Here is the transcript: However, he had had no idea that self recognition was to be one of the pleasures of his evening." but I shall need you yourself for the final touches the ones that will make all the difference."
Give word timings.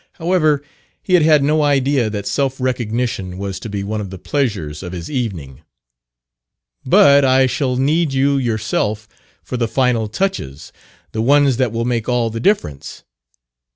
However, 0.13 0.63
he 1.03 1.13
had 1.13 1.21
had 1.21 1.43
no 1.43 1.61
idea 1.61 2.09
that 2.09 2.25
self 2.25 2.59
recognition 2.59 3.37
was 3.37 3.59
to 3.59 3.69
be 3.69 3.83
one 3.83 4.01
of 4.01 4.09
the 4.09 4.17
pleasures 4.17 4.81
of 4.81 4.93
his 4.93 5.11
evening." 5.11 5.61
but 6.83 7.23
I 7.23 7.45
shall 7.45 7.75
need 7.77 8.11
you 8.11 8.37
yourself 8.37 9.07
for 9.43 9.57
the 9.57 9.67
final 9.67 10.07
touches 10.07 10.73
the 11.11 11.21
ones 11.21 11.57
that 11.57 11.71
will 11.71 11.85
make 11.85 12.09
all 12.09 12.31
the 12.31 12.39
difference." 12.39 13.03